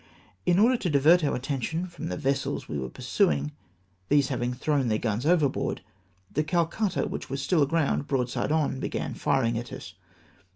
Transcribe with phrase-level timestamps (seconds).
[0.47, 3.51] In order to divert our attention from the vessels we were pursuing,
[4.09, 5.81] these having thrown their guns over board,
[6.33, 9.93] the Calcutta, which was still aground, broadside on, began firing at us.